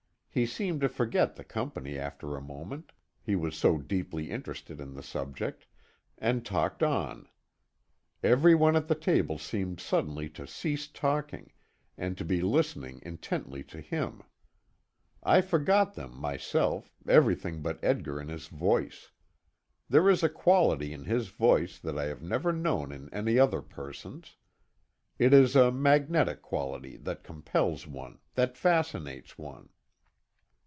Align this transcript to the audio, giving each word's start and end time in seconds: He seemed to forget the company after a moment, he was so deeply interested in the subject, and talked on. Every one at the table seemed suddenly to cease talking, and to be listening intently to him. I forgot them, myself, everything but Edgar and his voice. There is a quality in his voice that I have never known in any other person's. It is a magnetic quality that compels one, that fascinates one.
He 0.33 0.45
seemed 0.45 0.79
to 0.79 0.87
forget 0.87 1.35
the 1.35 1.43
company 1.43 1.97
after 1.99 2.37
a 2.37 2.41
moment, 2.41 2.93
he 3.21 3.35
was 3.35 3.53
so 3.53 3.77
deeply 3.79 4.31
interested 4.31 4.79
in 4.79 4.93
the 4.93 5.03
subject, 5.03 5.65
and 6.17 6.45
talked 6.45 6.81
on. 6.81 7.27
Every 8.23 8.55
one 8.55 8.77
at 8.77 8.87
the 8.87 8.95
table 8.95 9.37
seemed 9.37 9.81
suddenly 9.81 10.29
to 10.29 10.47
cease 10.47 10.87
talking, 10.87 11.51
and 11.97 12.17
to 12.17 12.23
be 12.23 12.39
listening 12.41 13.01
intently 13.05 13.61
to 13.65 13.81
him. 13.81 14.23
I 15.21 15.41
forgot 15.41 15.95
them, 15.95 16.15
myself, 16.17 16.93
everything 17.05 17.61
but 17.61 17.83
Edgar 17.83 18.17
and 18.21 18.29
his 18.29 18.47
voice. 18.47 19.11
There 19.89 20.09
is 20.09 20.23
a 20.23 20.29
quality 20.29 20.93
in 20.93 21.03
his 21.03 21.27
voice 21.27 21.77
that 21.79 21.97
I 21.99 22.05
have 22.05 22.21
never 22.23 22.53
known 22.53 22.93
in 22.93 23.13
any 23.13 23.37
other 23.37 23.61
person's. 23.61 24.37
It 25.19 25.33
is 25.33 25.57
a 25.57 25.73
magnetic 25.73 26.41
quality 26.41 26.95
that 26.95 27.21
compels 27.25 27.85
one, 27.85 28.19
that 28.35 28.55
fascinates 28.55 29.37
one. 29.37 29.67